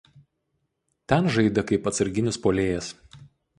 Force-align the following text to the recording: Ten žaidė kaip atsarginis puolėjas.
Ten 1.13 1.29
žaidė 1.37 1.65
kaip 1.73 1.91
atsarginis 1.93 2.43
puolėjas. 2.47 2.93